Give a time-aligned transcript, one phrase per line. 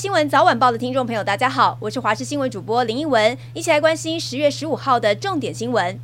[0.00, 6.00] 新闻早晚报的听众朋友，大家好，我是华视新闻主播林一文，一起来关心十月十五号的重点新闻。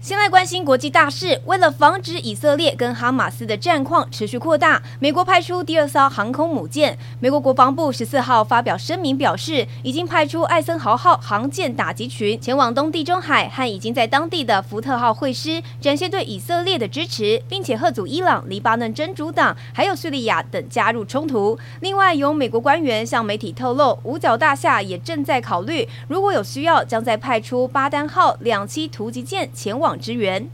[0.00, 1.40] 先来关心国际大事。
[1.44, 6.96] 为了防止以色列跟哈马斯的战况持续扩大，美国派出第二艘航空母舰。
[7.18, 21.58] 美国国防部十四号发表声明表示，已经派出艾森豪号航舰打击群前往东地中海，和已经在当地的福特号会师，展现对以色列的支持，并且贺阻伊朗、黎巴嫩真主党还有叙利亚等加入冲突。
[21.80, 29.87] 另外，有美国官员向媒体透露，五角大厦也正在考虑，如果有需要，将再派出巴丹号两栖突击舰前往。
[29.96, 30.48] 支援。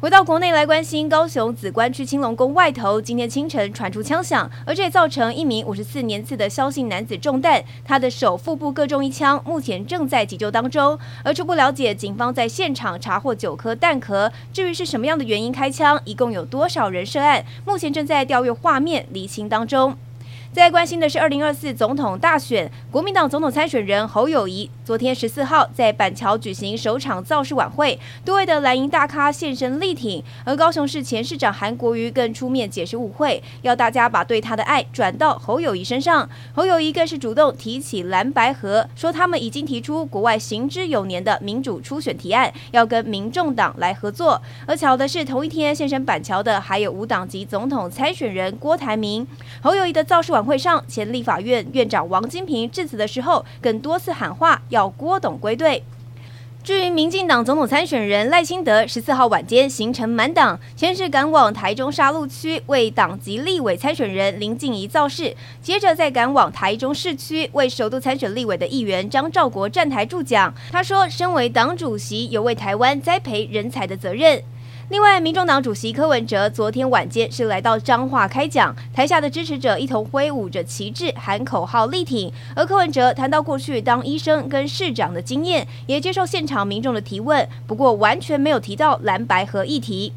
[0.00, 10.98] 回到国内来关心，高雄梓官区青龙宫外头，今天清晨传出枪响，而这也造成一名五十四年次的萧姓男子中弹，他的手腹部各中一枪，目前正在急救当中。
[11.22, 19.96] 而初步了解，警方在现场查获九颗弹壳，至于是什么样的原因开枪，一共有多少人涉案，目前正在调阅画面厘清当中。
[20.52, 36.28] 再关心的是，二零二四总统大选，国民党总统参选人侯友谊昨天十四号在板桥举行首场造势晚会，多位的蓝营大咖现身力挺，而高雄市前市长韩国瑜更出面解释误会，要大家把对他的爱转到侯友谊身上。
[36.54, 44.42] 侯友谊更是主动提起蓝白合，说他们已经提出国外行之有年的民主初选提案，要跟民众党来合作。
[44.66, 49.26] 而巧的是，同一天现身板桥的还有无党籍总统参选人郭台铭。
[49.62, 55.82] 侯友谊的造势晚会上，前立法院院长王金平致辞的时候，更多次喊话 要郭董归队。
[56.64, 70.54] 至于民进党总统参选人赖清德，十四号晚间行程满档，先是赶往台中沙鹿区为党籍立委参选人林静怡造势，接着再赶往台中市区为首都参选立委的议员张兆国站台助讲。
[70.72, 74.42] 他说，身为党主席，有为台湾栽培人才的责任。
[74.90, 82.30] 另外，民众党主席柯文哲昨天晚间是来到彰化开讲，台下的支持者一同挥舞着旗帜，喊口号力挺。
[82.54, 90.12] 而柯文哲谈到过去当医生跟市长的经验，也接受现场民众的提问，不过完全没有提到蓝白合议题。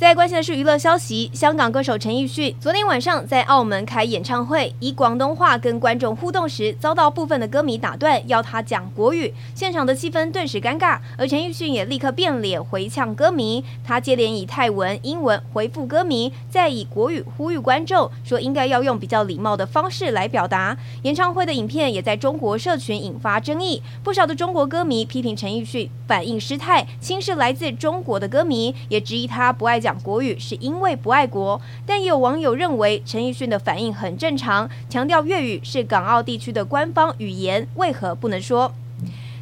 [0.00, 10.98] 再关心的是娱乐消息，香港歌手陈奕迅昨天晚上在澳门开演唱会，以广东话跟观众互动时，遭到部分的歌迷打断，要他讲国语，现场的气氛顿时尴尬。
[11.18, 20.74] 而陈奕迅也立刻变脸回呛歌迷，他接连以泰文、英文回复歌迷，再以国语呼吁观众，说应该要用比较礼貌的方式来表达。
[21.02, 29.89] 演唱会的影片也在中国社群引发争议，不少的中国歌迷批评陈奕迅反应失态，轻视来自中国的歌迷，也质疑他不爱讲。
[29.90, 38.70] 讲国语是因为不爱国，但也有网友认为陈奕迅的反应很正常，强调粤语是港澳地区的官方语言，为何不能说？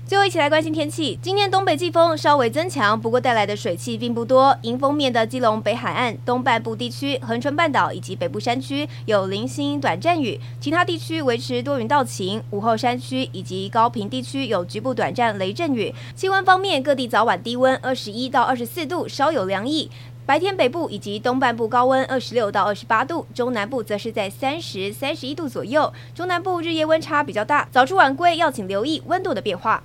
[0.06, 4.56] 最后一起来关心天气，今天东北季风稍微增强，不过带来的水汽并不多。
[4.62, 12.42] 迎风面的基隆北海岸东半部地区、恒春半岛以及北部山区有零星短暂雨，其他地区维持多云到晴。
[12.53, 15.94] 午后山区以及高屏地区有局部短暂雷阵雨。
[16.15, 19.91] 气温方面，各地早晚低温二十一到二十四度，稍有凉意。
[20.28, 25.91] 白天北部以及东半部高温二十六到二十八度，中南部则是在三十、三十一度左右。
[26.15, 29.83] 中南部日夜温差比较大，早出晚归要请留意温度的变化。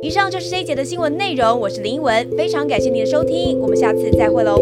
[0.00, 4.58] 以上就是这一节的新闻内容，我是林文，非常感谢您的收听，我们下次再会喽。